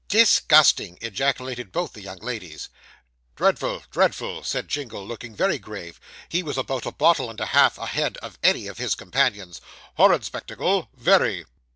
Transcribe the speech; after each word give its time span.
'Dis 0.07 0.39
gusting!' 0.47 0.97
ejaculated 0.99 1.71
both 1.71 1.93
the 1.93 2.01
young 2.01 2.17
ladies. 2.21 2.69
'Dreadful 3.35 3.83
dreadful!' 3.91 4.43
said 4.43 4.67
Jingle, 4.67 5.05
looking 5.05 5.35
very 5.35 5.59
grave: 5.59 5.99
he 6.27 6.41
was 6.41 6.57
about 6.57 6.87
a 6.87 6.91
bottle 6.91 7.29
and 7.29 7.39
a 7.39 7.45
half 7.45 7.77
ahead 7.77 8.17
of 8.17 8.39
any 8.41 8.65
of 8.65 8.79
his 8.79 8.95
companions. 8.95 9.61
'Horrid 9.97 10.25
spectacle 10.25 10.89
very! 10.95 11.45